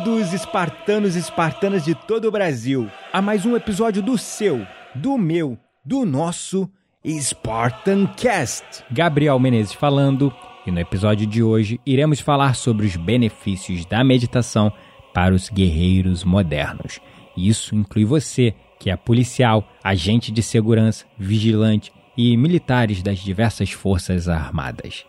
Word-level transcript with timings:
Bem-vindos, 0.00 0.32
espartanos 0.32 1.14
e 1.14 1.18
espartanas 1.18 1.84
de 1.84 1.94
todo 1.94 2.26
o 2.26 2.30
Brasil, 2.30 2.90
a 3.12 3.20
mais 3.20 3.44
um 3.44 3.54
episódio 3.54 4.00
do 4.00 4.16
seu, 4.16 4.66
do 4.94 5.18
meu, 5.18 5.58
do 5.84 6.06
nosso 6.06 6.70
Spartan 7.06 8.06
Cast. 8.06 8.64
Gabriel 8.90 9.38
Menezes 9.38 9.74
falando, 9.74 10.34
e 10.66 10.70
no 10.70 10.80
episódio 10.80 11.26
de 11.26 11.42
hoje 11.42 11.78
iremos 11.84 12.18
falar 12.18 12.54
sobre 12.54 12.86
os 12.86 12.96
benefícios 12.96 13.84
da 13.84 14.02
meditação 14.02 14.72
para 15.12 15.34
os 15.34 15.50
guerreiros 15.50 16.24
modernos. 16.24 16.98
Isso 17.36 17.74
inclui 17.74 18.06
você, 18.06 18.54
que 18.78 18.88
é 18.88 18.96
policial, 18.96 19.68
agente 19.84 20.32
de 20.32 20.42
segurança, 20.42 21.04
vigilante 21.18 21.92
e 22.16 22.38
militares 22.38 23.02
das 23.02 23.18
diversas 23.18 23.70
forças 23.70 24.30
armadas. 24.30 25.04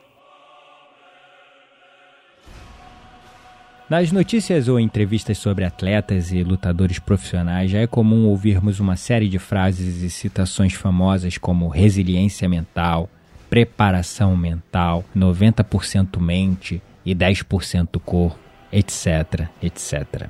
Nas 3.92 4.10
notícias 4.10 4.70
ou 4.70 4.80
entrevistas 4.80 5.38
sobre 5.38 5.66
atletas 5.66 6.32
e 6.32 6.42
lutadores 6.46 6.98
profissionais, 6.98 7.70
já 7.70 7.80
é 7.80 7.86
comum 7.86 8.26
ouvirmos 8.26 8.80
uma 8.80 8.96
série 8.96 9.28
de 9.28 9.38
frases 9.38 10.02
e 10.02 10.10
citações 10.10 10.74
famosas 10.74 11.38
como 11.38 11.68
resiliência 11.68 12.48
mental, 12.48 13.10
preparação 13.50 14.38
mental, 14.38 15.04
90% 15.14 16.22
mente 16.22 16.82
e 17.06 17.14
10% 17.14 18.00
corpo, 18.00 18.40
etc, 18.72 19.50
etc. 19.62 20.30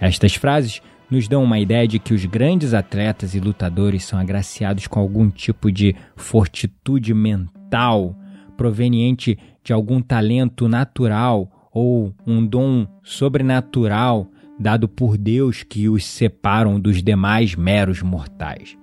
Estas 0.00 0.34
frases 0.34 0.82
nos 1.08 1.28
dão 1.28 1.44
uma 1.44 1.60
ideia 1.60 1.86
de 1.86 2.00
que 2.00 2.12
os 2.12 2.24
grandes 2.24 2.74
atletas 2.74 3.36
e 3.36 3.38
lutadores 3.38 4.04
são 4.04 4.18
agraciados 4.18 4.88
com 4.88 4.98
algum 4.98 5.30
tipo 5.30 5.70
de 5.70 5.94
fortitude 6.16 7.14
mental 7.14 8.16
proveniente 8.56 9.38
de 9.62 9.72
algum 9.72 10.02
talento 10.02 10.66
natural 10.66 11.48
ou 11.72 12.12
um 12.26 12.44
dom 12.46 12.86
sobrenatural 13.02 14.28
dado 14.58 14.86
por 14.86 15.16
Deus 15.16 15.62
que 15.62 15.88
os 15.88 16.04
separam 16.04 16.78
dos 16.78 17.02
demais 17.02 17.54
meros 17.54 18.02
mortais. 18.02 18.76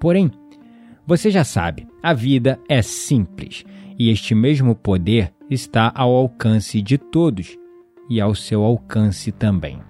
Porém, 0.00 0.30
você 1.06 1.30
já 1.30 1.44
sabe, 1.44 1.86
a 2.02 2.12
vida 2.12 2.58
é 2.68 2.80
simples 2.82 3.64
e 3.98 4.10
este 4.10 4.34
mesmo 4.34 4.74
poder 4.74 5.32
está 5.50 5.92
ao 5.94 6.14
alcance 6.14 6.80
de 6.82 6.98
todos 6.98 7.56
e 8.08 8.20
ao 8.20 8.34
seu 8.34 8.62
alcance 8.62 9.32
também. 9.32 9.80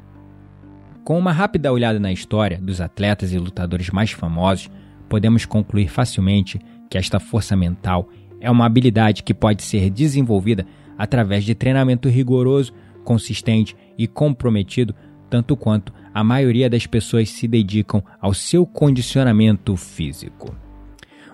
Com 1.05 1.19
uma 1.19 1.33
rápida 1.33 1.73
olhada 1.73 2.01
na 2.01 2.13
história 2.13 2.59
dos 2.61 2.81
atletas 2.81 3.33
e 3.33 3.39
lutadores 3.39 3.91
mais 3.91 4.11
famosos, 4.11 4.71
podemos 5.09 5.45
concluir 5.45 5.89
facilmente 5.89 6.61
que 6.91 6.99
esta 6.99 7.21
força 7.21 7.55
mental 7.55 8.09
é 8.41 8.51
uma 8.51 8.67
habilidade 8.67 9.23
que 9.23 9.33
pode 9.33 9.63
ser 9.63 9.89
desenvolvida 9.91 10.67
através 10.99 11.45
de 11.45 11.55
treinamento 11.55 12.09
rigoroso, 12.09 12.73
consistente 13.05 13.77
e 13.97 14.07
comprometido, 14.07 14.95
tanto 15.31 15.57
quanto 15.57 15.93
a 16.13 16.25
maioria 16.25 16.69
das 16.71 16.87
pessoas 16.87 17.31
se 17.31 17.47
dedicam 17.47 18.03
ao 18.21 18.33
seu 18.33 18.67
condicionamento 18.67 19.77
físico. 19.77 20.55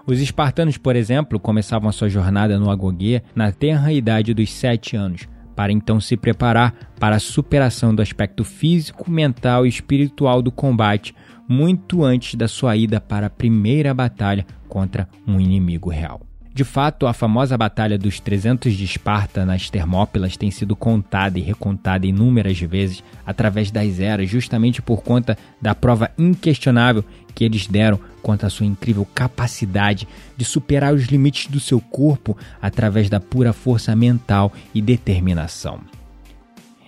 Os 0.06 0.20
espartanos, 0.20 0.76
por 0.76 0.96
exemplo, 0.96 1.38
começavam 1.38 1.88
a 1.88 1.92
sua 1.92 2.08
jornada 2.08 2.58
no 2.58 2.70
Agoguê 2.70 3.22
na 3.34 3.52
tenra 3.52 3.92
idade 3.92 4.34
dos 4.34 4.52
7 4.52 4.96
anos, 4.96 5.28
para 5.54 5.72
então 5.72 6.00
se 6.00 6.16
preparar 6.16 6.74
para 6.98 7.16
a 7.16 7.20
superação 7.20 7.94
do 7.94 8.02
aspecto 8.02 8.42
físico, 8.42 9.08
mental 9.10 9.64
e 9.64 9.68
espiritual 9.68 10.42
do 10.42 10.50
combate, 10.50 11.14
muito 11.48 12.02
antes 12.02 12.34
da 12.34 12.48
sua 12.48 12.76
ida 12.76 13.00
para 13.00 13.26
a 13.26 13.30
primeira 13.30 13.94
batalha 13.94 14.46
contra 14.68 15.08
um 15.26 15.38
inimigo 15.38 15.90
real. 15.90 16.31
De 16.54 16.64
fato, 16.64 17.06
a 17.06 17.14
famosa 17.14 17.56
Batalha 17.56 17.96
dos 17.96 18.20
300 18.20 18.74
de 18.74 18.84
Esparta 18.84 19.46
nas 19.46 19.70
Termópilas 19.70 20.36
tem 20.36 20.50
sido 20.50 20.76
contada 20.76 21.38
e 21.38 21.42
recontada 21.42 22.06
inúmeras 22.06 22.60
vezes 22.60 23.02
através 23.24 23.70
das 23.70 23.98
eras, 23.98 24.28
justamente 24.28 24.82
por 24.82 25.02
conta 25.02 25.38
da 25.60 25.74
prova 25.74 26.10
inquestionável 26.18 27.02
que 27.34 27.42
eles 27.42 27.66
deram 27.66 27.98
quanto 28.20 28.44
à 28.44 28.50
sua 28.50 28.66
incrível 28.66 29.06
capacidade 29.14 30.06
de 30.36 30.44
superar 30.44 30.92
os 30.92 31.06
limites 31.06 31.46
do 31.46 31.58
seu 31.58 31.80
corpo 31.80 32.36
através 32.60 33.08
da 33.08 33.18
pura 33.18 33.54
força 33.54 33.96
mental 33.96 34.52
e 34.74 34.82
determinação. 34.82 35.80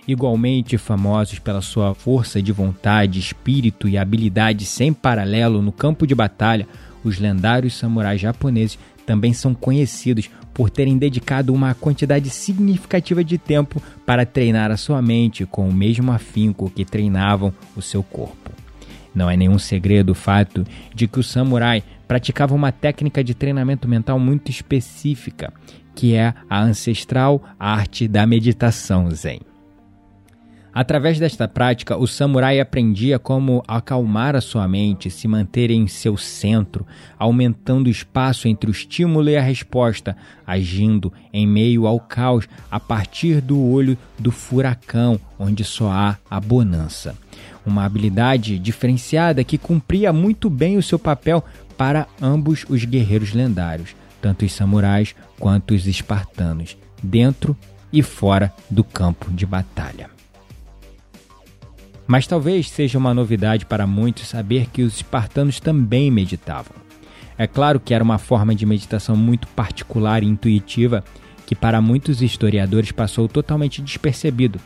Igualmente 0.07 0.77
famosos 0.77 1.39
pela 1.39 1.61
sua 1.61 1.95
força 1.95 2.39
de 2.39 2.51
vontade, 2.51 3.17
espírito 3.17 3.89
e 3.89 3.97
habilidade 3.97 4.63
sem 4.63 4.93
paralelo 4.93 5.63
no 5.63 5.71
campo 5.71 6.05
de 6.05 6.13
batalha, 6.13 6.67
os 7.03 7.19
lendários 7.19 7.75
samurais 7.75 8.21
japoneses 8.21 8.77
também 9.05 9.33
são 9.33 9.53
conhecidos 9.53 10.29
por 10.53 10.69
terem 10.69 10.97
dedicado 10.97 11.53
uma 11.53 11.73
quantidade 11.73 12.29
significativa 12.29 13.23
de 13.23 13.37
tempo 13.37 13.81
para 14.05 14.25
treinar 14.25 14.71
a 14.71 14.77
sua 14.77 15.01
mente 15.01 15.45
com 15.45 15.67
o 15.67 15.73
mesmo 15.73 16.11
afinco 16.11 16.69
que 16.69 16.85
treinavam 16.85 17.53
o 17.75 17.81
seu 17.81 18.01
corpo. 18.01 18.51
Não 19.13 19.29
é 19.29 19.37
nenhum 19.37 19.59
segredo 19.59 20.11
o 20.11 20.15
fato 20.15 20.65
de 20.93 21.07
que 21.07 21.19
o 21.19 21.23
samurai 21.23 21.83
praticava 22.07 22.53
uma 22.53 22.71
técnica 22.71 23.23
de 23.23 23.33
treinamento 23.33 23.87
mental 23.87 24.19
muito 24.19 24.51
específica, 24.51 25.53
que 25.95 26.13
é 26.13 26.33
a 26.49 26.61
ancestral 26.61 27.41
arte 27.57 28.07
da 28.07 28.25
meditação 28.27 29.09
Zen. 29.11 29.39
Através 30.75 31.17
desta 31.17 31.47
prática, 31.47 31.95
o 31.95 32.05
samurai 32.05 32.59
aprendia 32.59 33.17
como 33.17 33.63
acalmar 33.65 34.35
a 34.35 34.41
sua 34.41 34.67
mente, 34.67 35.09
se 35.09 35.25
manter 35.25 35.71
em 35.71 35.87
seu 35.87 36.17
centro, 36.17 36.85
aumentando 37.17 37.87
o 37.87 37.89
espaço 37.89 38.49
entre 38.49 38.69
o 38.69 38.73
estímulo 38.73 39.29
e 39.29 39.37
a 39.37 39.41
resposta, 39.41 40.17
agindo 40.45 41.13
em 41.31 41.47
meio 41.47 41.87
ao 41.87 41.97
caos 41.97 42.45
a 42.69 42.77
partir 42.77 43.39
do 43.39 43.57
olho 43.57 43.97
do 44.19 44.33
furacão, 44.33 45.17
onde 45.39 45.63
só 45.63 45.89
há 45.89 46.17
a 46.29 46.41
bonança. 46.41 47.15
Uma 47.65 47.85
habilidade 47.85 48.59
diferenciada 48.59 49.45
que 49.45 49.57
cumpria 49.57 50.11
muito 50.11 50.49
bem 50.49 50.75
o 50.75 50.83
seu 50.83 50.99
papel 50.99 51.41
para 51.77 52.05
ambos 52.21 52.65
os 52.67 52.83
guerreiros 52.83 53.31
lendários, 53.31 53.95
tanto 54.21 54.43
os 54.43 54.51
samurais 54.51 55.15
quanto 55.39 55.73
os 55.73 55.87
espartanos, 55.87 56.75
dentro 57.01 57.55
e 57.93 58.03
fora 58.03 58.53
do 58.69 58.83
campo 58.83 59.31
de 59.31 59.45
batalha. 59.45 60.14
Mas 62.07 62.27
talvez 62.27 62.69
seja 62.69 62.97
uma 62.97 63.13
novidade 63.13 63.65
para 63.65 63.87
muitos 63.87 64.27
saber 64.27 64.67
que 64.71 64.83
os 64.83 64.95
espartanos 64.95 65.59
também 65.59 66.11
meditavam. 66.11 66.75
É 67.37 67.47
claro 67.47 67.79
que 67.79 67.93
era 67.93 68.03
uma 68.03 68.17
forma 68.17 68.55
de 68.55 68.65
meditação 68.65 69.15
muito 69.15 69.47
particular 69.49 70.23
e 70.23 70.27
intuitiva 70.27 71.03
que 71.45 71.55
para 71.55 71.81
muitos 71.81 72.21
historiadores 72.21 72.91
passou 72.91 73.27
totalmente 73.27 73.81
despercebido, 73.81 74.59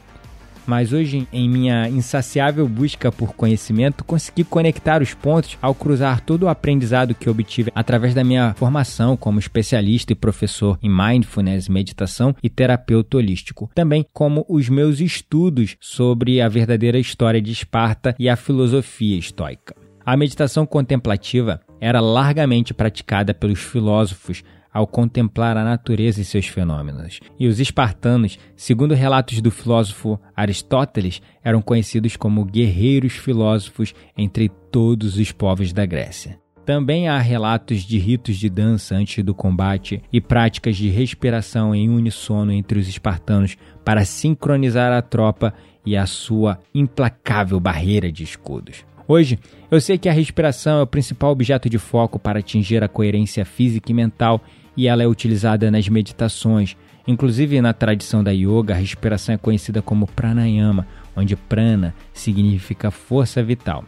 mas 0.69 0.93
hoje, 0.93 1.27
em 1.33 1.49
minha 1.49 1.89
insaciável 1.89 2.67
busca 2.67 3.11
por 3.11 3.33
conhecimento, 3.33 4.03
consegui 4.03 4.43
conectar 4.43 5.01
os 5.01 5.15
pontos 5.15 5.57
ao 5.59 5.73
cruzar 5.73 6.21
todo 6.21 6.43
o 6.43 6.47
aprendizado 6.47 7.15
que 7.15 7.27
obtive 7.27 7.71
através 7.73 8.13
da 8.13 8.23
minha 8.23 8.53
formação 8.53 9.17
como 9.17 9.39
especialista 9.39 10.13
e 10.13 10.15
professor 10.15 10.77
em 10.83 10.87
mindfulness, 10.87 11.67
meditação 11.67 12.35
e 12.43 12.51
terapeuta 12.51 13.17
holístico, 13.17 13.71
também 13.73 14.05
como 14.13 14.45
os 14.47 14.69
meus 14.69 14.99
estudos 14.99 15.75
sobre 15.81 16.39
a 16.39 16.47
verdadeira 16.47 16.99
história 16.99 17.41
de 17.41 17.51
Esparta 17.51 18.15
e 18.19 18.29
a 18.29 18.35
filosofia 18.35 19.17
estoica. 19.17 19.73
A 20.05 20.15
meditação 20.15 20.67
contemplativa 20.67 21.61
era 21.81 21.99
largamente 21.99 22.75
praticada 22.75 23.33
pelos 23.33 23.59
filósofos 23.59 24.43
ao 24.73 24.85
contemplar 24.85 25.57
a 25.57 25.63
natureza 25.63 26.21
e 26.21 26.25
seus 26.25 26.47
fenômenos. 26.47 27.19
E 27.39 27.47
os 27.47 27.59
espartanos, 27.59 28.37
segundo 28.55 28.93
relatos 28.93 29.41
do 29.41 29.51
filósofo 29.51 30.19
Aristóteles, 30.35 31.21
eram 31.43 31.61
conhecidos 31.61 32.15
como 32.15 32.45
guerreiros 32.45 33.13
filósofos 33.13 33.93
entre 34.17 34.49
todos 34.71 35.17
os 35.17 35.31
povos 35.31 35.73
da 35.73 35.85
Grécia. 35.85 36.39
Também 36.65 37.07
há 37.07 37.17
relatos 37.17 37.81
de 37.81 37.97
ritos 37.97 38.37
de 38.37 38.47
dança 38.47 38.93
antes 38.93 39.23
do 39.23 39.33
combate 39.33 40.03
e 40.13 40.21
práticas 40.21 40.77
de 40.77 40.87
respiração 40.87 41.73
em 41.73 41.89
unissono 41.89 42.51
entre 42.51 42.77
os 42.77 42.87
espartanos 42.87 43.57
para 43.83 44.05
sincronizar 44.05 44.91
a 44.91 45.01
tropa 45.01 45.51
e 45.83 45.97
a 45.97 46.05
sua 46.05 46.59
implacável 46.75 47.59
barreira 47.59 48.11
de 48.11 48.23
escudos. 48.23 48.85
Hoje, 49.07 49.39
eu 49.71 49.81
sei 49.81 49.97
que 49.97 50.07
a 50.07 50.13
respiração 50.13 50.77
é 50.77 50.83
o 50.83 50.87
principal 50.87 51.31
objeto 51.31 51.67
de 51.67 51.79
foco 51.79 52.19
para 52.19 52.37
atingir 52.37 52.83
a 52.83 52.87
coerência 52.87 53.43
física 53.43 53.91
e 53.91 53.95
mental 53.95 54.39
e 54.79 54.87
ela 54.87 55.03
é 55.03 55.07
utilizada 55.07 55.69
nas 55.69 55.89
meditações. 55.89 56.77
Inclusive 57.05 57.59
na 57.59 57.73
tradição 57.73 58.23
da 58.23 58.31
yoga, 58.31 58.73
a 58.73 58.77
respiração 58.77 59.35
é 59.35 59.37
conhecida 59.37 59.81
como 59.81 60.07
pranayama, 60.07 60.87
onde 61.13 61.35
prana 61.35 61.93
significa 62.13 62.89
força 62.89 63.43
vital. 63.43 63.83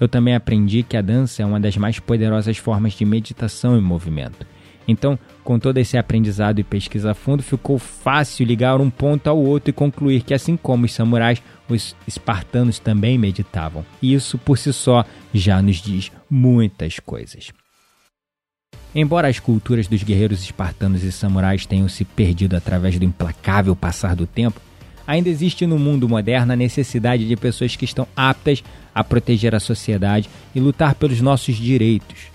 Eu 0.00 0.08
também 0.08 0.34
aprendi 0.34 0.82
que 0.82 0.96
a 0.96 1.02
dança 1.02 1.42
é 1.42 1.44
uma 1.44 1.60
das 1.60 1.76
mais 1.76 2.00
poderosas 2.00 2.56
formas 2.56 2.94
de 2.94 3.04
meditação 3.04 3.76
e 3.76 3.82
movimento. 3.82 4.46
Então, 4.88 5.18
com 5.44 5.58
todo 5.58 5.76
esse 5.76 5.98
aprendizado 5.98 6.58
e 6.58 6.64
pesquisa 6.64 7.10
a 7.10 7.14
fundo, 7.14 7.42
ficou 7.42 7.78
fácil 7.78 8.46
ligar 8.46 8.80
um 8.80 8.88
ponto 8.88 9.28
ao 9.28 9.36
outro 9.36 9.68
e 9.68 9.74
concluir 9.74 10.22
que, 10.22 10.32
assim 10.32 10.56
como 10.56 10.86
os 10.86 10.94
samurais, 10.94 11.42
os 11.68 11.94
espartanos 12.08 12.78
também 12.78 13.18
meditavam. 13.18 13.84
E 14.00 14.14
isso 14.14 14.38
por 14.38 14.56
si 14.56 14.72
só 14.72 15.04
já 15.34 15.60
nos 15.60 15.76
diz 15.82 16.10
muitas 16.30 16.98
coisas. 16.98 17.52
Embora 18.94 19.28
as 19.28 19.38
culturas 19.38 19.86
dos 19.86 20.02
guerreiros 20.02 20.42
espartanos 20.42 21.04
e 21.04 21.12
samurais 21.12 21.64
tenham 21.64 21.88
se 21.88 22.04
perdido 22.04 22.56
através 22.56 22.98
do 22.98 23.04
implacável 23.04 23.76
passar 23.76 24.16
do 24.16 24.26
tempo, 24.26 24.60
ainda 25.06 25.28
existe 25.28 25.64
no 25.64 25.78
mundo 25.78 26.08
moderno 26.08 26.52
a 26.52 26.56
necessidade 26.56 27.26
de 27.26 27.36
pessoas 27.36 27.76
que 27.76 27.84
estão 27.84 28.06
aptas 28.16 28.64
a 28.92 29.04
proteger 29.04 29.54
a 29.54 29.60
sociedade 29.60 30.28
e 30.54 30.58
lutar 30.58 30.96
pelos 30.96 31.20
nossos 31.20 31.56
direitos. 31.56 32.30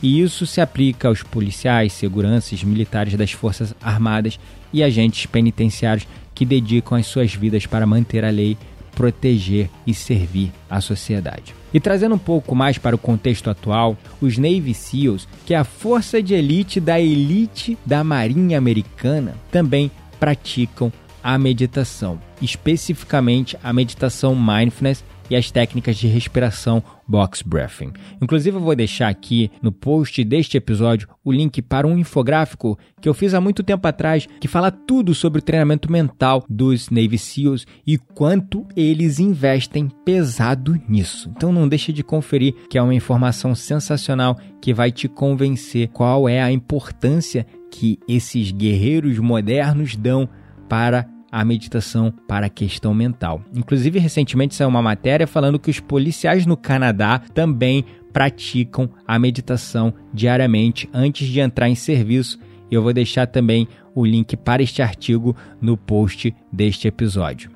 E 0.00 0.20
isso 0.20 0.46
se 0.46 0.60
aplica 0.60 1.08
aos 1.08 1.22
policiais, 1.22 1.92
seguranças, 1.92 2.62
militares 2.62 3.14
das 3.14 3.32
Forças 3.32 3.74
Armadas 3.82 4.38
e 4.72 4.84
agentes 4.84 5.26
penitenciários 5.26 6.06
que 6.34 6.44
dedicam 6.44 6.96
as 6.96 7.06
suas 7.06 7.34
vidas 7.34 7.66
para 7.66 7.86
manter 7.86 8.24
a 8.24 8.30
lei, 8.30 8.56
proteger 8.96 9.68
e 9.86 9.92
servir 9.94 10.50
a 10.68 10.80
sociedade. 10.80 11.54
E 11.72 11.78
trazendo 11.78 12.14
um 12.14 12.18
pouco 12.18 12.54
mais 12.54 12.78
para 12.78 12.96
o 12.96 12.98
contexto 12.98 13.50
atual, 13.50 13.96
os 14.20 14.38
Navy 14.38 14.72
SEALs, 14.72 15.28
que 15.44 15.52
é 15.52 15.58
a 15.58 15.64
força 15.64 16.22
de 16.22 16.34
elite 16.34 16.80
da 16.80 16.98
elite 16.98 17.76
da 17.84 18.02
Marinha 18.02 18.56
Americana, 18.56 19.34
também 19.52 19.90
praticam 20.18 20.90
a 21.22 21.36
meditação, 21.36 22.18
especificamente 22.40 23.58
a 23.62 23.72
meditação 23.72 24.34
mindfulness 24.34 25.04
e 25.30 25.36
as 25.36 25.50
técnicas 25.50 25.96
de 25.96 26.06
respiração 26.06 26.82
box 27.06 27.42
breathing. 27.42 27.92
Inclusive 28.20 28.56
eu 28.56 28.60
vou 28.60 28.74
deixar 28.74 29.08
aqui 29.08 29.50
no 29.62 29.70
post 29.70 30.22
deste 30.24 30.56
episódio 30.56 31.08
o 31.24 31.32
link 31.32 31.62
para 31.62 31.86
um 31.86 31.96
infográfico 31.96 32.78
que 33.00 33.08
eu 33.08 33.14
fiz 33.14 33.34
há 33.34 33.40
muito 33.40 33.62
tempo 33.62 33.86
atrás 33.86 34.26
que 34.40 34.48
fala 34.48 34.70
tudo 34.70 35.14
sobre 35.14 35.38
o 35.38 35.42
treinamento 35.42 35.90
mental 35.90 36.44
dos 36.48 36.90
Navy 36.90 37.18
SEALs 37.18 37.66
e 37.86 37.96
quanto 37.98 38.66
eles 38.76 39.20
investem 39.20 39.88
pesado 40.04 40.80
nisso. 40.88 41.30
Então 41.36 41.52
não 41.52 41.68
deixe 41.68 41.92
de 41.92 42.02
conferir 42.02 42.54
que 42.68 42.78
é 42.78 42.82
uma 42.82 42.94
informação 42.94 43.54
sensacional 43.54 44.36
que 44.60 44.74
vai 44.74 44.90
te 44.90 45.08
convencer 45.08 45.88
qual 45.88 46.28
é 46.28 46.42
a 46.42 46.50
importância 46.50 47.46
que 47.70 47.98
esses 48.08 48.50
guerreiros 48.50 49.18
modernos 49.18 49.96
dão 49.96 50.28
para 50.68 51.06
a 51.36 51.44
meditação 51.44 52.10
para 52.26 52.46
a 52.46 52.48
questão 52.48 52.94
mental. 52.94 53.42
Inclusive, 53.54 53.98
recentemente 53.98 54.54
saiu 54.54 54.70
uma 54.70 54.80
matéria 54.80 55.26
falando 55.26 55.58
que 55.58 55.68
os 55.68 55.78
policiais 55.78 56.46
no 56.46 56.56
Canadá 56.56 57.18
também 57.34 57.84
praticam 58.10 58.88
a 59.06 59.18
meditação 59.18 59.92
diariamente 60.14 60.88
antes 60.94 61.28
de 61.28 61.38
entrar 61.38 61.68
em 61.68 61.74
serviço. 61.74 62.38
Eu 62.70 62.82
vou 62.82 62.94
deixar 62.94 63.26
também 63.26 63.68
o 63.94 64.02
link 64.06 64.34
para 64.34 64.62
este 64.62 64.80
artigo 64.80 65.36
no 65.60 65.76
post 65.76 66.34
deste 66.50 66.88
episódio. 66.88 67.55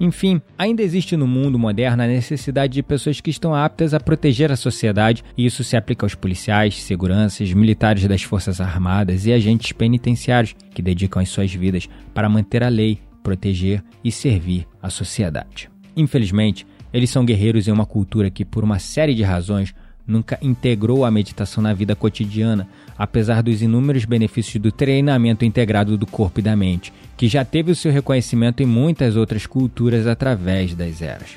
Enfim, 0.00 0.40
ainda 0.56 0.82
existe 0.82 1.16
no 1.16 1.26
mundo 1.26 1.58
moderno 1.58 2.02
a 2.02 2.06
necessidade 2.06 2.74
de 2.74 2.82
pessoas 2.82 3.20
que 3.20 3.30
estão 3.30 3.54
aptas 3.54 3.92
a 3.92 4.00
proteger 4.00 4.52
a 4.52 4.56
sociedade, 4.56 5.24
e 5.36 5.44
isso 5.44 5.64
se 5.64 5.76
aplica 5.76 6.06
aos 6.06 6.14
policiais, 6.14 6.80
seguranças, 6.82 7.52
militares 7.52 8.06
das 8.06 8.22
Forças 8.22 8.60
Armadas 8.60 9.26
e 9.26 9.32
agentes 9.32 9.72
penitenciários 9.72 10.54
que 10.72 10.82
dedicam 10.82 11.20
as 11.20 11.28
suas 11.28 11.52
vidas 11.52 11.88
para 12.14 12.28
manter 12.28 12.62
a 12.62 12.68
lei, 12.68 13.00
proteger 13.22 13.82
e 14.04 14.12
servir 14.12 14.66
a 14.80 14.88
sociedade. 14.88 15.68
Infelizmente, 15.96 16.64
eles 16.92 17.10
são 17.10 17.24
guerreiros 17.24 17.66
em 17.66 17.72
uma 17.72 17.84
cultura 17.84 18.30
que, 18.30 18.44
por 18.44 18.62
uma 18.62 18.78
série 18.78 19.14
de 19.14 19.22
razões, 19.22 19.74
nunca 20.08 20.38
integrou 20.40 21.04
a 21.04 21.10
meditação 21.10 21.62
na 21.62 21.74
vida 21.74 21.94
cotidiana, 21.94 22.66
apesar 22.96 23.42
dos 23.42 23.60
inúmeros 23.60 24.06
benefícios 24.06 24.60
do 24.60 24.72
treinamento 24.72 25.44
integrado 25.44 25.98
do 25.98 26.06
corpo 26.06 26.40
e 26.40 26.42
da 26.42 26.56
mente, 26.56 26.92
que 27.16 27.28
já 27.28 27.44
teve 27.44 27.70
o 27.70 27.76
seu 27.76 27.92
reconhecimento 27.92 28.62
em 28.62 28.66
muitas 28.66 29.14
outras 29.14 29.46
culturas 29.46 30.06
através 30.06 30.74
das 30.74 31.02
eras. 31.02 31.36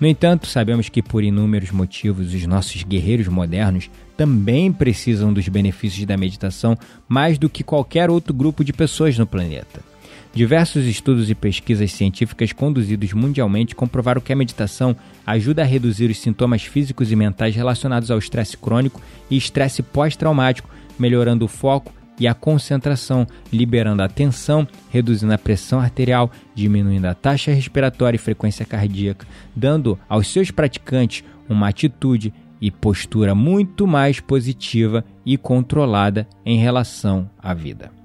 No 0.00 0.08
entanto, 0.08 0.48
sabemos 0.48 0.88
que 0.88 1.00
por 1.00 1.22
inúmeros 1.22 1.70
motivos 1.70 2.34
os 2.34 2.44
nossos 2.44 2.82
guerreiros 2.82 3.28
modernos 3.28 3.88
também 4.16 4.72
precisam 4.72 5.32
dos 5.32 5.46
benefícios 5.46 6.04
da 6.04 6.16
meditação 6.16 6.76
mais 7.08 7.38
do 7.38 7.48
que 7.48 7.62
qualquer 7.62 8.10
outro 8.10 8.34
grupo 8.34 8.64
de 8.64 8.72
pessoas 8.72 9.16
no 9.16 9.28
planeta. 9.28 9.91
Diversos 10.34 10.86
estudos 10.86 11.28
e 11.28 11.34
pesquisas 11.34 11.92
científicas 11.92 12.52
conduzidos 12.52 13.12
mundialmente 13.12 13.74
comprovaram 13.74 14.20
que 14.20 14.32
a 14.32 14.36
meditação 14.36 14.96
ajuda 15.26 15.60
a 15.60 15.66
reduzir 15.66 16.10
os 16.10 16.18
sintomas 16.18 16.62
físicos 16.62 17.12
e 17.12 17.16
mentais 17.16 17.54
relacionados 17.54 18.10
ao 18.10 18.18
estresse 18.18 18.56
crônico 18.56 18.98
e 19.30 19.36
estresse 19.36 19.82
pós-traumático, 19.82 20.70
melhorando 20.98 21.44
o 21.44 21.48
foco 21.48 21.92
e 22.18 22.26
a 22.26 22.32
concentração, 22.32 23.26
liberando 23.52 24.02
a 24.02 24.08
tensão, 24.08 24.66
reduzindo 24.90 25.34
a 25.34 25.38
pressão 25.38 25.80
arterial, 25.80 26.30
diminuindo 26.54 27.06
a 27.06 27.14
taxa 27.14 27.52
respiratória 27.52 28.16
e 28.16 28.18
frequência 28.18 28.64
cardíaca, 28.64 29.26
dando 29.54 29.98
aos 30.08 30.28
seus 30.28 30.50
praticantes 30.50 31.22
uma 31.46 31.68
atitude 31.68 32.32
e 32.58 32.70
postura 32.70 33.34
muito 33.34 33.86
mais 33.86 34.18
positiva 34.18 35.04
e 35.26 35.36
controlada 35.36 36.26
em 36.46 36.58
relação 36.58 37.28
à 37.38 37.52
vida. 37.52 38.01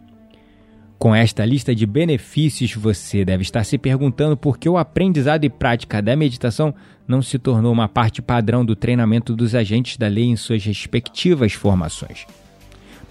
Com 0.97 1.13
esta 1.13 1.45
lista 1.45 1.75
de 1.75 1.85
benefícios, 1.85 2.73
você 2.73 3.23
deve 3.23 3.43
estar 3.43 3.63
se 3.63 3.77
perguntando 3.77 4.35
por 4.35 4.57
que 4.57 4.67
o 4.67 4.77
aprendizado 4.77 5.43
e 5.43 5.49
prática 5.49 6.01
da 6.01 6.15
meditação 6.15 6.73
não 7.07 7.21
se 7.21 7.37
tornou 7.37 7.71
uma 7.71 7.87
parte 7.87 8.19
padrão 8.19 8.65
do 8.65 8.75
treinamento 8.75 9.35
dos 9.35 9.53
agentes 9.53 9.97
da 9.97 10.07
lei 10.07 10.25
em 10.25 10.35
suas 10.35 10.63
respectivas 10.65 11.53
formações. 11.53 12.25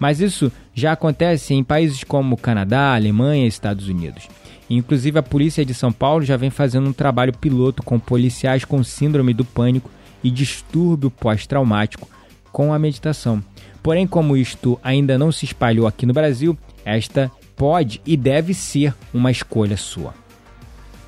Mas 0.00 0.20
isso 0.20 0.50
já 0.74 0.92
acontece 0.92 1.54
em 1.54 1.62
países 1.62 2.02
como 2.02 2.36
Canadá, 2.36 2.94
Alemanha 2.94 3.44
e 3.44 3.48
Estados 3.48 3.88
Unidos. 3.88 4.28
Inclusive, 4.68 5.20
a 5.20 5.22
polícia 5.22 5.64
de 5.64 5.72
São 5.72 5.92
Paulo 5.92 6.24
já 6.24 6.36
vem 6.36 6.50
fazendo 6.50 6.88
um 6.88 6.92
trabalho 6.92 7.32
piloto 7.32 7.84
com 7.84 8.00
policiais 8.00 8.64
com 8.64 8.82
síndrome 8.82 9.32
do 9.32 9.44
pânico 9.44 9.88
e 10.24 10.30
distúrbio 10.30 11.08
pós-traumático 11.08 12.08
com 12.50 12.74
a 12.74 12.78
meditação. 12.80 13.42
Porém, 13.80 14.08
como 14.08 14.36
isto 14.36 14.78
ainda 14.82 15.16
não 15.16 15.30
se 15.30 15.44
espalhou 15.44 15.86
aqui 15.86 16.04
no 16.04 16.12
Brasil, 16.12 16.58
esta 16.84 17.30
pode 17.56 18.00
e 18.06 18.16
deve 18.16 18.54
ser 18.54 18.94
uma 19.12 19.30
escolha 19.30 19.76
sua. 19.76 20.14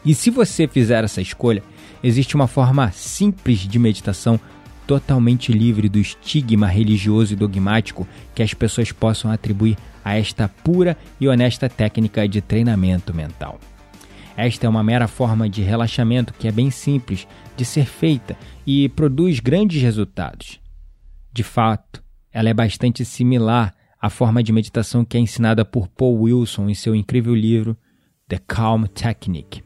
E 0.04 0.14
se 0.14 0.30
você 0.30 0.66
fizer 0.66 1.04
essa 1.04 1.20
escolha, 1.20 1.62
existe 2.02 2.34
uma 2.34 2.46
forma 2.46 2.90
simples 2.90 3.60
de 3.60 3.78
meditação 3.78 4.40
totalmente 4.86 5.52
livre 5.52 5.86
do 5.86 5.98
estigma 5.98 6.66
religioso 6.66 7.34
e 7.34 7.36
dogmático 7.36 8.08
que 8.34 8.42
as 8.42 8.54
pessoas 8.54 8.90
possam 8.90 9.30
atribuir 9.30 9.76
a 10.02 10.16
esta 10.16 10.48
pura 10.48 10.96
e 11.20 11.28
honesta 11.28 11.68
técnica 11.68 12.26
de 12.26 12.40
treinamento 12.40 13.12
mental. 13.12 13.60
Esta 14.34 14.66
é 14.66 14.68
uma 14.68 14.82
mera 14.82 15.06
forma 15.06 15.48
de 15.48 15.62
relaxamento 15.62 16.32
que 16.32 16.48
é 16.48 16.52
bem 16.52 16.70
simples 16.70 17.26
de 17.54 17.64
ser 17.64 17.84
feita 17.84 18.36
e 18.66 18.88
produz 18.88 19.40
grandes 19.40 19.82
resultados. 19.82 20.58
De 21.32 21.42
fato, 21.42 22.02
ela 22.32 22.48
é 22.48 22.54
bastante 22.54 23.04
similar 23.04 23.74
à 24.00 24.08
forma 24.08 24.42
de 24.42 24.52
meditação 24.52 25.04
que 25.04 25.16
é 25.16 25.20
ensinada 25.20 25.64
por 25.64 25.88
Paul 25.88 26.22
Wilson 26.22 26.68
em 26.68 26.74
seu 26.74 26.94
incrível 26.94 27.34
livro 27.34 27.76
The 28.28 28.38
Calm 28.46 28.84
Technique. 28.84 29.62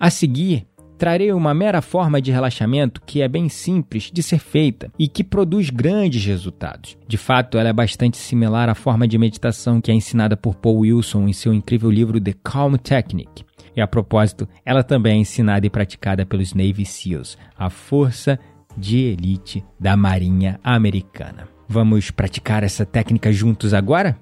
A 0.00 0.10
seguir, 0.10 0.66
trarei 0.98 1.32
uma 1.32 1.54
mera 1.54 1.82
forma 1.82 2.20
de 2.20 2.32
relaxamento 2.32 3.00
que 3.04 3.20
é 3.20 3.28
bem 3.28 3.48
simples 3.48 4.10
de 4.12 4.22
ser 4.22 4.38
feita 4.38 4.90
e 4.98 5.06
que 5.06 5.22
produz 5.22 5.70
grandes 5.70 6.24
resultados. 6.24 6.96
De 7.06 7.16
fato, 7.16 7.58
ela 7.58 7.68
é 7.68 7.72
bastante 7.72 8.16
similar 8.16 8.68
à 8.68 8.74
forma 8.74 9.06
de 9.06 9.18
meditação 9.18 9.80
que 9.80 9.90
é 9.90 9.94
ensinada 9.94 10.36
por 10.36 10.54
Paul 10.54 10.78
Wilson 10.78 11.28
em 11.28 11.32
seu 11.32 11.52
incrível 11.52 11.90
livro 11.90 12.20
The 12.20 12.34
Calm 12.42 12.76
Technique. 12.76 13.44
E 13.76 13.80
a 13.80 13.86
propósito, 13.86 14.48
ela 14.64 14.82
também 14.82 15.14
é 15.14 15.20
ensinada 15.20 15.66
e 15.66 15.70
praticada 15.70 16.24
pelos 16.24 16.54
Navy 16.54 16.86
SEALs, 16.86 17.36
a 17.58 17.68
força 17.68 18.38
de 18.76 18.98
elite 18.98 19.64
da 19.78 19.96
Marinha 19.96 20.60
Americana. 20.62 21.53
Vamos 21.68 22.10
praticar 22.10 22.62
essa 22.62 22.84
técnica 22.84 23.32
juntos 23.32 23.74
agora? 23.74 24.16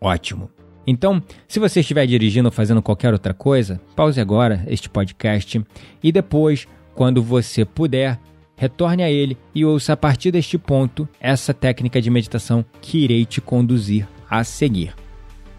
Ótimo! 0.00 0.50
Então, 0.86 1.22
se 1.46 1.60
você 1.60 1.80
estiver 1.80 2.06
dirigindo 2.06 2.48
ou 2.48 2.52
fazendo 2.52 2.82
qualquer 2.82 3.12
outra 3.12 3.34
coisa, 3.34 3.80
pause 3.94 4.20
agora 4.20 4.64
este 4.66 4.88
podcast 4.88 5.62
e 6.02 6.10
depois, 6.10 6.66
quando 6.94 7.22
você 7.22 7.64
puder, 7.64 8.18
retorne 8.56 9.02
a 9.02 9.10
ele 9.10 9.38
e 9.54 9.64
ouça 9.64 9.92
a 9.92 9.96
partir 9.96 10.30
deste 10.30 10.58
ponto 10.58 11.08
essa 11.20 11.54
técnica 11.54 12.00
de 12.00 12.10
meditação 12.10 12.64
que 12.80 13.04
irei 13.04 13.24
te 13.24 13.40
conduzir 13.40 14.08
a 14.28 14.42
seguir. 14.42 14.94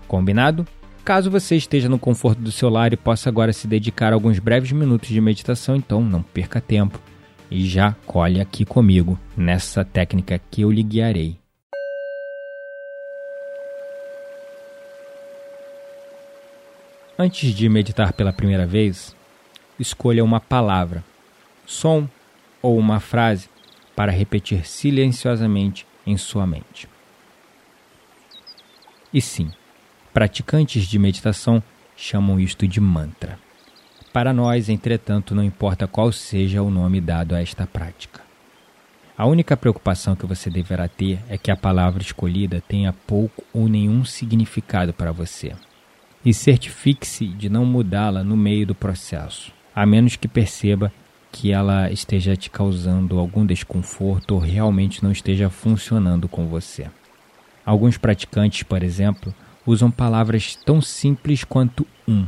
Combinado? 0.07 0.67
Caso 1.03 1.31
você 1.31 1.55
esteja 1.55 1.89
no 1.89 1.97
conforto 1.97 2.41
do 2.41 2.51
seu 2.51 2.69
lar 2.69 2.93
e 2.93 2.97
possa 2.97 3.29
agora 3.29 3.53
se 3.53 3.67
dedicar 3.67 4.11
a 4.11 4.15
alguns 4.15 4.37
breves 4.37 4.71
minutos 4.71 5.09
de 5.09 5.19
meditação, 5.19 5.75
então 5.75 6.03
não 6.03 6.21
perca 6.21 6.61
tempo. 6.61 6.99
E 7.51 7.67
já 7.67 7.93
colhe 8.07 8.39
aqui 8.39 8.63
comigo 8.63 9.19
nessa 9.35 9.83
técnica 9.83 10.39
que 10.49 10.61
eu 10.61 10.71
lhe 10.71 10.81
guiarei. 10.81 11.37
Antes 17.19 17.53
de 17.53 17.67
meditar 17.67 18.13
pela 18.13 18.31
primeira 18.31 18.65
vez, 18.65 19.13
escolha 19.77 20.23
uma 20.23 20.39
palavra, 20.39 21.03
som 21.65 22.07
ou 22.61 22.79
uma 22.79 23.01
frase 23.01 23.49
para 23.95 24.11
repetir 24.11 24.65
silenciosamente 24.65 25.85
em 26.07 26.17
sua 26.17 26.47
mente. 26.47 26.87
E 29.13 29.21
sim, 29.21 29.51
praticantes 30.13 30.87
de 30.87 30.97
meditação 30.97 31.61
chamam 31.97 32.39
isto 32.39 32.65
de 32.65 32.79
mantra. 32.79 33.37
Para 34.13 34.33
nós, 34.33 34.67
entretanto, 34.67 35.33
não 35.33 35.43
importa 35.43 35.87
qual 35.87 36.11
seja 36.11 36.61
o 36.61 36.69
nome 36.69 36.99
dado 36.99 37.33
a 37.33 37.41
esta 37.41 37.65
prática. 37.65 38.21
A 39.17 39.25
única 39.25 39.55
preocupação 39.55 40.15
que 40.15 40.25
você 40.25 40.49
deverá 40.49 40.87
ter 40.87 41.19
é 41.29 41.37
que 41.37 41.51
a 41.51 41.55
palavra 41.55 42.01
escolhida 42.01 42.61
tenha 42.67 42.91
pouco 42.91 43.43
ou 43.53 43.69
nenhum 43.69 44.03
significado 44.03 44.91
para 44.91 45.11
você 45.11 45.53
e 46.25 46.33
certifique-se 46.33 47.27
de 47.27 47.49
não 47.49 47.65
mudá-la 47.65 48.23
no 48.23 48.37
meio 48.37 48.67
do 48.67 48.75
processo, 48.75 49.51
a 49.75 49.85
menos 49.85 50.15
que 50.15 50.27
perceba 50.27 50.91
que 51.31 51.51
ela 51.51 51.89
esteja 51.91 52.35
te 52.35 52.49
causando 52.49 53.17
algum 53.17 53.45
desconforto 53.45 54.35
ou 54.35 54.39
realmente 54.39 55.03
não 55.03 55.11
esteja 55.11 55.49
funcionando 55.49 56.27
com 56.27 56.47
você. 56.47 56.87
Alguns 57.65 57.97
praticantes, 57.97 58.63
por 58.63 58.83
exemplo, 58.83 59.33
usam 59.65 59.89
palavras 59.89 60.55
tão 60.55 60.81
simples 60.81 61.43
quanto 61.43 61.87
um. 62.07 62.25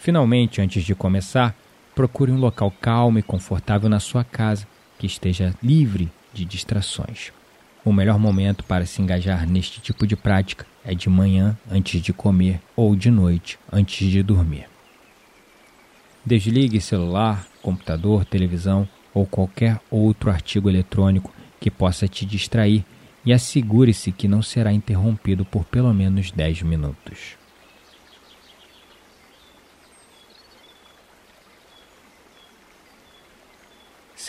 Finalmente, 0.00 0.62
antes 0.62 0.82
de 0.82 0.94
começar, 0.94 1.54
procure 1.94 2.32
um 2.32 2.38
local 2.38 2.72
calmo 2.80 3.18
e 3.18 3.22
confortável 3.22 3.86
na 3.86 4.00
sua 4.00 4.24
casa, 4.24 4.66
que 4.98 5.06
esteja 5.06 5.54
livre 5.62 6.10
de 6.32 6.42
distrações. 6.46 7.30
O 7.84 7.92
melhor 7.92 8.18
momento 8.18 8.64
para 8.64 8.86
se 8.86 9.02
engajar 9.02 9.46
neste 9.46 9.78
tipo 9.78 10.06
de 10.06 10.16
prática 10.16 10.64
é 10.86 10.94
de 10.94 11.10
manhã 11.10 11.54
antes 11.70 12.00
de 12.00 12.14
comer 12.14 12.62
ou 12.74 12.96
de 12.96 13.10
noite 13.10 13.58
antes 13.70 14.10
de 14.10 14.22
dormir. 14.22 14.66
Desligue 16.24 16.80
celular, 16.80 17.46
computador, 17.60 18.24
televisão 18.24 18.88
ou 19.12 19.26
qualquer 19.26 19.78
outro 19.90 20.30
artigo 20.30 20.70
eletrônico 20.70 21.30
que 21.60 21.70
possa 21.70 22.08
te 22.08 22.24
distrair 22.24 22.86
e 23.22 23.34
assegure-se 23.34 24.12
que 24.12 24.26
não 24.26 24.40
será 24.40 24.72
interrompido 24.72 25.44
por 25.44 25.66
pelo 25.66 25.92
menos 25.92 26.30
10 26.30 26.62
minutos. 26.62 27.39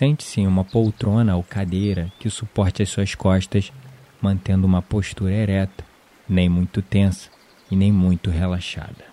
Sente-se 0.01 0.41
em 0.41 0.48
uma 0.48 0.63
poltrona 0.63 1.36
ou 1.36 1.43
cadeira 1.43 2.12
que 2.17 2.27
suporte 2.27 2.81
as 2.81 2.89
suas 2.89 3.13
costas, 3.13 3.72
mantendo 4.20 4.65
uma 4.65 4.81
postura 4.81 5.31
ereta, 5.31 5.86
nem 6.27 6.50
muito 6.50 6.81
tensa 6.81 7.29
e 7.70 7.75
nem 7.75 7.91
muito 7.91 8.31
relaxada. 8.31 9.05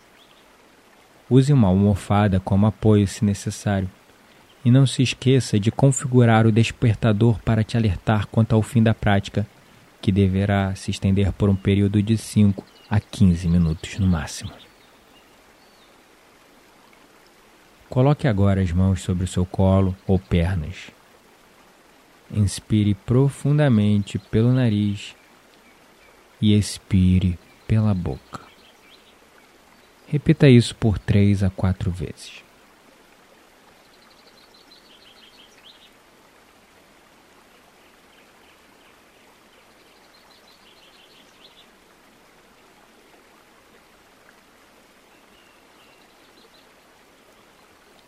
Use 1.29 1.53
uma 1.53 1.69
almofada 1.69 2.41
como 2.41 2.65
apoio 2.65 3.07
se 3.07 3.23
necessário. 3.23 3.91
E 4.65 4.71
não 4.71 4.87
se 4.87 5.03
esqueça 5.03 5.61
de 5.61 5.71
configurar 5.71 6.47
o 6.47 6.53
despertador 6.53 7.39
para 7.45 7.63
te 7.63 7.77
alertar 7.77 8.27
quanto 8.27 8.55
ao 8.55 8.63
fim 8.63 8.83
da 8.83 8.95
prática, 8.95 9.47
que 10.01 10.11
deverá 10.11 10.75
se 10.75 10.91
estender 10.91 11.33
por 11.35 11.51
um 11.51 11.55
período 11.55 12.03
de 12.03 12.17
5 12.17 12.65
a 12.89 12.99
15 12.99 13.47
minutos 13.47 13.99
no 13.99 14.07
máximo. 14.07 14.68
Coloque 17.89 18.29
agora 18.29 18.61
as 18.61 18.71
mãos 18.71 19.03
sobre 19.03 19.25
o 19.25 19.29
seu 19.29 19.47
colo 19.47 19.97
ou 20.07 20.19
pernas. 20.19 20.91
Inspire 22.31 22.95
profundamente 22.95 24.19
pelo 24.19 24.53
nariz 24.53 25.17
e 26.41 26.55
expire 26.55 27.39
pela 27.67 27.95
boca. 27.95 28.41
Repita 30.07 30.49
isso 30.49 30.75
por 30.77 30.99
três 30.99 31.43
a 31.43 31.51
quatro 31.51 31.91
vezes. 31.91 32.48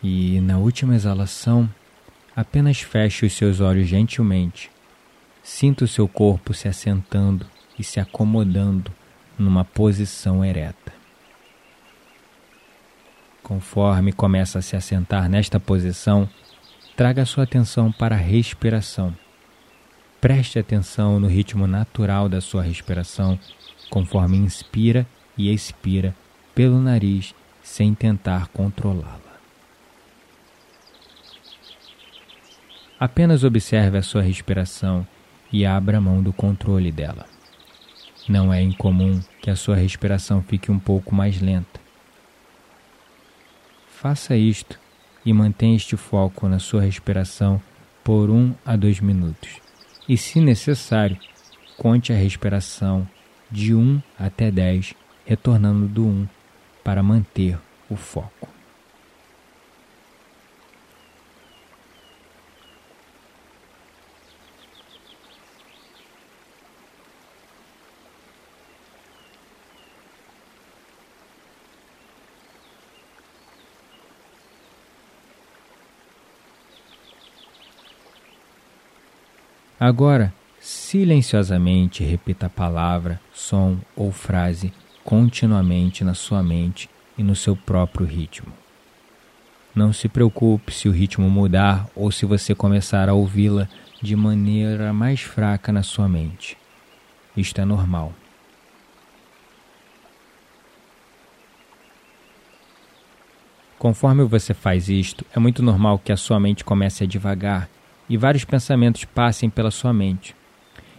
E 0.03 0.39
na 0.41 0.57
última 0.57 0.95
exalação, 0.95 1.69
apenas 2.35 2.79
feche 2.79 3.25
os 3.25 3.33
seus 3.33 3.59
olhos 3.59 3.87
gentilmente. 3.87 4.71
Sinta 5.43 5.85
o 5.85 5.87
seu 5.87 6.07
corpo 6.07 6.53
se 6.53 6.67
assentando 6.67 7.45
e 7.77 7.83
se 7.83 7.99
acomodando 7.99 8.91
numa 9.37 9.63
posição 9.63 10.43
ereta. 10.43 10.93
Conforme 13.43 14.11
começa 14.11 14.59
a 14.59 14.61
se 14.61 14.75
assentar 14.75 15.27
nesta 15.29 15.59
posição, 15.59 16.29
traga 16.95 17.25
sua 17.25 17.43
atenção 17.43 17.91
para 17.91 18.15
a 18.15 18.19
respiração. 18.19 19.15
Preste 20.19 20.59
atenção 20.59 21.19
no 21.19 21.27
ritmo 21.27 21.65
natural 21.65 22.29
da 22.29 22.39
sua 22.39 22.61
respiração, 22.61 23.39
conforme 23.89 24.37
inspira 24.37 25.05
e 25.37 25.51
expira 25.51 26.15
pelo 26.53 26.79
nariz 26.79 27.33
sem 27.63 27.95
tentar 27.95 28.47
controlá-la. 28.47 29.20
Apenas 33.01 33.43
observe 33.43 33.97
a 33.97 34.03
sua 34.03 34.21
respiração 34.21 35.07
e 35.51 35.65
abra 35.65 35.99
mão 35.99 36.21
do 36.21 36.31
controle 36.31 36.91
dela. 36.91 37.25
Não 38.29 38.53
é 38.53 38.61
incomum 38.61 39.19
que 39.41 39.49
a 39.49 39.55
sua 39.55 39.75
respiração 39.75 40.43
fique 40.43 40.71
um 40.71 40.77
pouco 40.77 41.15
mais 41.15 41.41
lenta. 41.41 41.81
Faça 43.89 44.35
isto 44.35 44.79
e 45.25 45.33
mantenha 45.33 45.75
este 45.75 45.97
foco 45.97 46.47
na 46.47 46.59
sua 46.59 46.83
respiração 46.83 47.59
por 48.03 48.29
um 48.29 48.53
a 48.63 48.75
dois 48.75 48.99
minutos. 48.99 49.59
E, 50.07 50.15
se 50.15 50.39
necessário, 50.39 51.17
conte 51.79 52.13
a 52.13 52.15
respiração 52.15 53.09
de 53.49 53.73
1 53.73 53.99
até 54.19 54.51
10, 54.51 54.93
retornando 55.25 55.87
do 55.87 56.05
1 56.05 56.27
para 56.83 57.01
manter 57.01 57.57
o 57.89 57.95
foco. 57.95 58.60
Agora, 79.83 80.31
silenciosamente 80.59 82.03
repita 82.03 82.45
a 82.45 82.49
palavra, 82.49 83.19
som 83.33 83.79
ou 83.95 84.11
frase 84.11 84.71
continuamente 85.03 86.03
na 86.03 86.13
sua 86.13 86.43
mente 86.43 86.87
e 87.17 87.23
no 87.23 87.35
seu 87.35 87.55
próprio 87.55 88.05
ritmo. 88.05 88.53
Não 89.73 89.91
se 89.91 90.07
preocupe 90.07 90.71
se 90.71 90.87
o 90.87 90.91
ritmo 90.91 91.27
mudar 91.31 91.89
ou 91.95 92.11
se 92.11 92.27
você 92.27 92.53
começar 92.53 93.09
a 93.09 93.15
ouvi-la 93.15 93.67
de 93.99 94.15
maneira 94.15 94.93
mais 94.93 95.21
fraca 95.21 95.71
na 95.71 95.81
sua 95.81 96.07
mente. 96.07 96.55
Isto 97.35 97.59
é 97.59 97.65
normal. 97.65 98.13
Conforme 103.79 104.23
você 104.25 104.53
faz 104.53 104.89
isto, 104.89 105.25
é 105.35 105.39
muito 105.39 105.63
normal 105.63 105.97
que 105.97 106.11
a 106.11 106.17
sua 106.17 106.39
mente 106.39 106.63
comece 106.63 107.03
a 107.03 107.07
devagar 107.07 107.67
e 108.11 108.17
vários 108.17 108.43
pensamentos 108.43 109.05
passem 109.05 109.49
pela 109.49 109.71
sua 109.71 109.93
mente. 109.93 110.35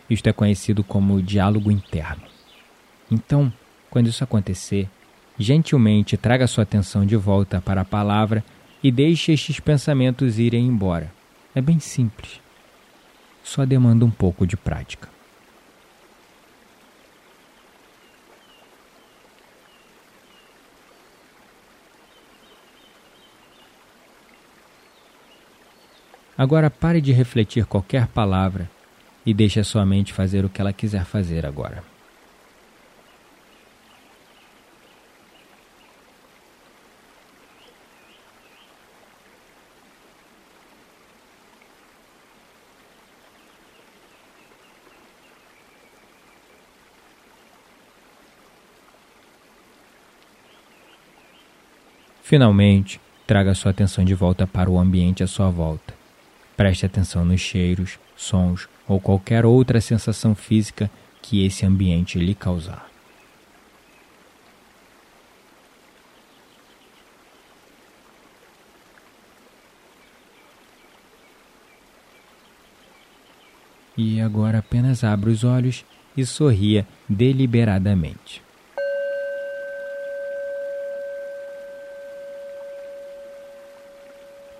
Isto 0.08 0.30
é 0.30 0.32
conhecido 0.32 0.82
como 0.82 1.20
diálogo 1.20 1.70
interno. 1.70 2.22
Então, 3.10 3.52
quando 3.90 4.06
isso 4.06 4.24
acontecer, 4.24 4.88
gentilmente 5.38 6.16
traga 6.16 6.46
sua 6.46 6.62
atenção 6.62 7.04
de 7.04 7.14
volta 7.14 7.60
para 7.60 7.82
a 7.82 7.84
palavra 7.84 8.42
e 8.82 8.90
deixe 8.90 9.30
estes 9.30 9.60
pensamentos 9.60 10.38
irem 10.38 10.66
embora. 10.66 11.12
É 11.54 11.60
bem 11.60 11.78
simples. 11.78 12.40
Só 13.44 13.66
demanda 13.66 14.06
um 14.06 14.10
pouco 14.10 14.46
de 14.46 14.56
prática. 14.56 15.11
Agora 26.36 26.70
pare 26.70 27.00
de 27.00 27.12
refletir 27.12 27.66
qualquer 27.66 28.06
palavra 28.06 28.68
e 29.24 29.34
deixe 29.34 29.60
a 29.60 29.64
sua 29.64 29.84
mente 29.84 30.12
fazer 30.12 30.44
o 30.44 30.48
que 30.48 30.60
ela 30.60 30.72
quiser 30.72 31.04
fazer 31.04 31.44
agora. 31.44 31.84
Finalmente, 52.22 52.98
traga 53.26 53.54
sua 53.54 53.72
atenção 53.72 54.02
de 54.02 54.14
volta 54.14 54.46
para 54.46 54.70
o 54.70 54.78
ambiente 54.78 55.22
à 55.22 55.26
sua 55.26 55.50
volta 55.50 56.01
Preste 56.62 56.86
atenção 56.86 57.24
nos 57.24 57.40
cheiros, 57.40 57.98
sons 58.14 58.68
ou 58.86 59.00
qualquer 59.00 59.44
outra 59.44 59.80
sensação 59.80 60.32
física 60.32 60.88
que 61.20 61.44
esse 61.44 61.66
ambiente 61.66 62.20
lhe 62.20 62.36
causar. 62.36 62.88
E 73.98 74.20
agora 74.20 74.58
apenas 74.58 75.02
abra 75.02 75.30
os 75.30 75.42
olhos 75.42 75.84
e 76.16 76.24
sorria 76.24 76.86
deliberadamente. 77.08 78.40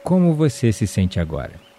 Como 0.03 0.35
você 0.35 0.73
se 0.73 0.89
sente 0.89 1.21
agora? 1.21 1.71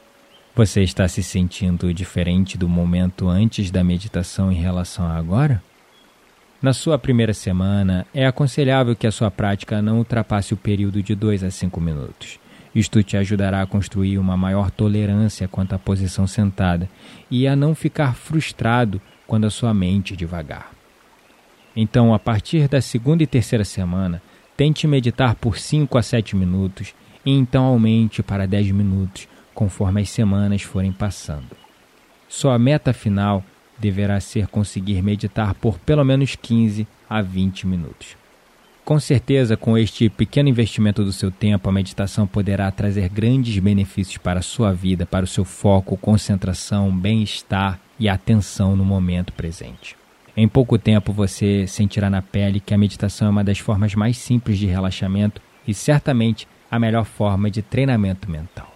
Você 0.56 0.84
está 0.84 1.08
se 1.08 1.24
sentindo 1.24 1.92
diferente 1.92 2.60
do 2.60 2.70
momento 2.70 3.28
antes 3.28 3.72
da 3.72 3.84
meditação 3.84 4.52
em 4.52 4.56
relação 4.56 5.04
a 5.04 5.18
agora? 5.18 5.64
Na 6.62 6.74
sua 6.74 7.00
primeira 7.00 7.34
semana, 7.34 8.06
é 8.14 8.28
aconselhável 8.28 8.96
que 8.96 9.08
a 9.08 9.12
sua 9.12 9.32
prática 9.32 9.82
não 9.82 9.98
ultrapasse 9.98 10.54
o 10.54 10.58
período 10.58 11.02
de 11.02 11.16
2 11.16 11.44
a 11.44 11.50
5 11.50 11.82
minutos. 11.82 12.40
Isto 12.74 13.02
te 13.02 13.18
ajudará 13.18 13.64
a 13.64 13.66
construir 13.66 14.20
uma 14.20 14.38
maior 14.38 14.70
tolerância 14.70 15.48
quanto 15.48 15.74
à 15.74 15.80
posição 15.80 16.28
sentada 16.28 16.88
e 17.32 17.48
a 17.48 17.56
não 17.56 17.74
ficar 17.74 18.14
frustrado 18.14 19.02
quando 19.26 19.46
a 19.46 19.50
sua 19.50 19.74
mente 19.74 20.16
devagar. 20.16 20.70
Então, 21.76 22.14
a 22.14 22.20
partir 22.20 22.68
da 22.68 22.80
segunda 22.80 23.24
e 23.24 23.28
terceira 23.28 23.66
semana, 23.66 24.22
tente 24.56 24.86
meditar 24.86 25.34
por 25.34 25.58
5 25.58 25.98
a 25.98 26.04
7 26.04 26.36
minutos 26.36 26.94
e 27.26 27.32
então 27.32 27.64
aumente 27.64 28.22
para 28.22 28.46
10 28.46 28.70
minutos 28.70 29.28
conforme 29.54 30.02
as 30.02 30.10
semanas 30.10 30.62
forem 30.62 30.92
passando. 30.92 31.56
Sua 32.28 32.58
meta 32.58 32.94
final 32.94 33.44
deverá 33.78 34.20
ser 34.20 34.48
conseguir 34.48 35.02
meditar 35.02 35.54
por 35.56 35.78
pelo 35.80 36.04
menos 36.04 36.36
15 36.36 36.88
a 37.10 37.22
20 37.22 37.68
minutos. 37.68 38.16
Com 38.86 39.00
certeza, 39.00 39.56
com 39.56 39.78
este 39.78 40.10
pequeno 40.10 40.50
investimento 40.50 41.06
do 41.06 41.14
seu 41.14 41.32
tempo, 41.32 41.70
a 41.70 41.72
meditação 41.72 42.28
poderá 42.28 42.70
trazer 42.70 43.08
grandes 43.08 43.58
benefícios 43.60 44.18
para 44.18 44.40
a 44.40 44.44
sua 44.44 44.74
vida, 44.74 45.06
para 45.06 45.24
o 45.24 45.28
seu 45.28 45.46
foco, 45.46 45.96
concentração, 45.96 46.92
bem-estar 46.92 47.80
e 47.98 48.10
atenção 48.10 48.76
no 48.76 48.84
momento 48.84 49.32
presente. 49.32 49.96
Em 50.36 50.48
pouco 50.48 50.78
tempo 50.78 51.14
você 51.14 51.66
sentirá 51.68 52.10
na 52.10 52.22
pele 52.22 52.60
que 52.60 52.74
a 52.74 52.78
meditação 52.78 53.28
é 53.28 53.32
uma 53.32 53.44
das 53.44 53.60
formas 53.60 53.96
mais 53.96 54.18
simples 54.18 54.58
de 54.58 54.66
relaxamento 54.66 55.42
e 55.66 55.74
certamente 55.74 56.48
a 56.70 56.78
melhor 56.78 57.06
forma 57.06 57.50
de 57.50 57.62
treinamento 57.62 58.30
mental. 58.30 58.73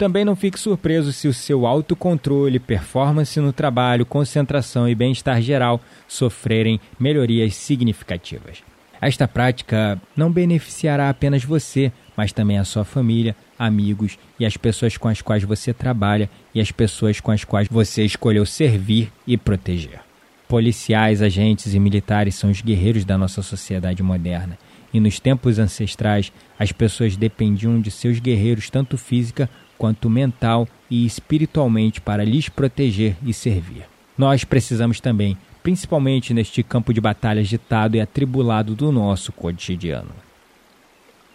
Também 0.00 0.24
não 0.24 0.34
fique 0.34 0.58
surpreso 0.58 1.12
se 1.12 1.28
o 1.28 1.34
seu 1.34 1.66
autocontrole, 1.66 2.58
performance 2.58 3.38
no 3.38 3.52
trabalho, 3.52 4.06
concentração 4.06 4.88
e 4.88 4.94
bem-estar 4.94 5.42
geral 5.42 5.78
sofrerem 6.08 6.80
melhorias 6.98 7.54
significativas. 7.54 8.62
Esta 8.98 9.28
prática 9.28 10.00
não 10.16 10.32
beneficiará 10.32 11.10
apenas 11.10 11.44
você, 11.44 11.92
mas 12.16 12.32
também 12.32 12.56
a 12.56 12.64
sua 12.64 12.82
família, 12.82 13.36
amigos 13.58 14.18
e 14.38 14.46
as 14.46 14.56
pessoas 14.56 14.96
com 14.96 15.06
as 15.06 15.20
quais 15.20 15.44
você 15.44 15.70
trabalha 15.70 16.30
e 16.54 16.62
as 16.62 16.72
pessoas 16.72 17.20
com 17.20 17.30
as 17.30 17.44
quais 17.44 17.68
você 17.70 18.02
escolheu 18.02 18.46
servir 18.46 19.12
e 19.26 19.36
proteger. 19.36 20.00
Policiais, 20.48 21.20
agentes 21.20 21.74
e 21.74 21.78
militares 21.78 22.36
são 22.36 22.50
os 22.50 22.62
guerreiros 22.62 23.04
da 23.04 23.18
nossa 23.18 23.42
sociedade 23.42 24.02
moderna 24.02 24.56
e 24.92 24.98
nos 24.98 25.20
tempos 25.20 25.58
ancestrais, 25.58 26.32
as 26.58 26.72
pessoas 26.72 27.16
dependiam 27.16 27.80
de 27.80 27.90
seus 27.90 28.18
guerreiros 28.18 28.70
tanto 28.70 28.98
física 28.98 29.48
quanto 29.80 30.10
mental 30.10 30.68
e 30.90 31.06
espiritualmente 31.06 32.02
para 32.02 32.22
lhes 32.22 32.50
proteger 32.50 33.16
e 33.24 33.32
servir. 33.32 33.88
Nós 34.18 34.44
precisamos 34.44 35.00
também, 35.00 35.38
principalmente 35.62 36.34
neste 36.34 36.62
campo 36.62 36.92
de 36.92 37.00
batalha 37.00 37.40
agitado 37.40 37.96
e 37.96 38.00
atribulado 38.00 38.74
do 38.74 38.92
nosso 38.92 39.32
cotidiano. 39.32 40.10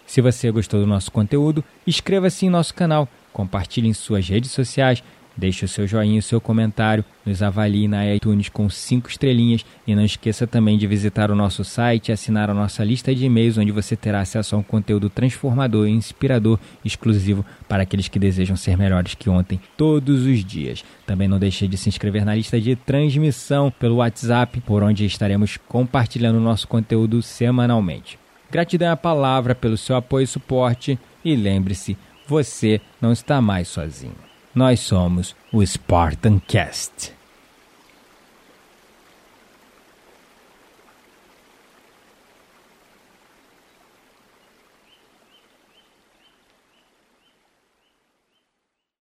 Se 0.05 0.21
você 0.21 0.51
gostou 0.51 0.79
do 0.79 0.85
nosso 0.85 1.11
conteúdo, 1.11 1.63
inscreva-se 1.87 2.45
em 2.45 2.49
nosso 2.51 2.75
canal, 2.75 3.09
compartilhe 3.33 3.87
em 3.87 3.93
suas 3.93 4.29
redes 4.29 4.51
sociais 4.51 5.03
Deixe 5.37 5.65
o 5.65 5.67
seu 5.67 5.85
joinha 5.85 6.15
e 6.15 6.19
o 6.19 6.23
seu 6.23 6.39
comentário, 6.39 7.03
nos 7.25 7.43
avalie 7.43 7.87
na 7.87 8.13
iTunes 8.13 8.47
com 8.47 8.69
5 8.69 9.09
estrelinhas 9.09 9.65
e 9.85 9.93
não 9.93 10.05
esqueça 10.05 10.47
também 10.47 10.77
de 10.77 10.87
visitar 10.87 11.29
o 11.29 11.35
nosso 11.35 11.63
site 11.63 12.09
e 12.09 12.11
assinar 12.13 12.49
a 12.49 12.53
nossa 12.53 12.83
lista 12.83 13.13
de 13.13 13.25
e-mails, 13.25 13.57
onde 13.57 13.71
você 13.71 13.97
terá 13.97 14.21
acesso 14.21 14.55
a 14.55 14.59
um 14.59 14.63
conteúdo 14.63 15.09
transformador 15.09 15.87
e 15.87 15.91
inspirador 15.91 16.57
exclusivo 16.85 17.45
para 17.67 17.83
aqueles 17.83 18.07
que 18.07 18.17
desejam 18.17 18.55
ser 18.55 18.77
melhores 18.77 19.13
que 19.13 19.29
ontem, 19.29 19.59
todos 19.75 20.25
os 20.25 20.43
dias. 20.43 20.85
Também 21.05 21.27
não 21.27 21.37
deixe 21.37 21.67
de 21.67 21.77
se 21.77 21.89
inscrever 21.89 22.23
na 22.23 22.35
lista 22.35 22.59
de 22.59 22.75
transmissão 22.75 23.71
pelo 23.77 23.97
WhatsApp, 23.97 24.61
por 24.61 24.83
onde 24.83 25.05
estaremos 25.05 25.57
compartilhando 25.67 26.37
o 26.37 26.41
nosso 26.41 26.67
conteúdo 26.67 27.21
semanalmente. 27.21 28.17
Gratidão 28.49 28.91
à 28.91 28.95
palavra 28.95 29.53
pelo 29.53 29.75
seu 29.75 29.97
apoio 29.97 30.23
e 30.23 30.27
suporte 30.27 30.97
e 31.25 31.35
lembre-se, 31.35 31.97
você 32.27 32.79
não 33.01 33.11
está 33.11 33.41
mais 33.41 33.67
sozinho. 33.67 34.24
Nós 34.55 34.79
somos 34.79 35.35
o 35.51 35.61
Spartan 35.65 36.39
Cast. 36.39 37.14